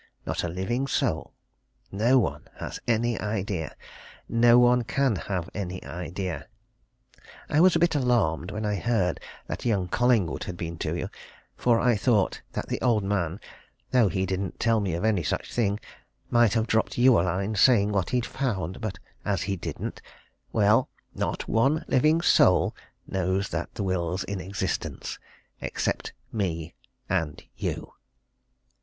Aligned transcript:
Not 0.25 0.43
a 0.43 0.47
living 0.49 0.87
soul. 0.87 1.35
No 1.91 2.17
one 2.17 2.47
has 2.55 2.79
any 2.87 3.19
idea! 3.21 3.75
No 4.27 4.57
one 4.57 4.83
can 4.83 5.15
have 5.15 5.47
any 5.53 5.85
idea. 5.85 6.47
I 7.47 7.61
was 7.61 7.75
a 7.75 7.79
bit 7.79 7.93
alarmed 7.93 8.49
when 8.49 8.65
I 8.65 8.77
heard 8.77 9.19
that 9.45 9.63
young 9.63 9.87
Collingwood 9.87 10.45
had 10.45 10.57
been 10.57 10.79
to 10.79 10.97
you, 10.97 11.07
for 11.55 11.79
I 11.79 11.95
thought 11.95 12.41
that 12.53 12.67
the 12.67 12.81
old 12.81 13.03
man, 13.03 13.39
though 13.91 14.09
he 14.09 14.25
didn't 14.25 14.59
tell 14.59 14.79
me 14.79 14.95
of 14.95 15.05
any 15.05 15.21
such 15.21 15.53
thing, 15.53 15.79
might 16.31 16.53
have 16.55 16.65
dropped 16.65 16.97
you 16.97 17.19
a 17.19 17.21
line 17.21 17.53
saying 17.53 17.91
what 17.91 18.09
he'd 18.09 18.25
found. 18.25 18.81
But 18.81 18.97
as 19.23 19.43
he 19.43 19.55
didn't 19.55 20.01
well, 20.51 20.89
not 21.13 21.47
one 21.47 21.85
living 21.87 22.21
soul 22.21 22.75
knows 23.05 23.49
that 23.49 23.75
the 23.75 23.83
will's 23.83 24.23
in 24.23 24.41
existence, 24.41 25.19
except 25.61 26.11
me 26.31 26.73
and 27.07 27.43
you!" 27.55 27.93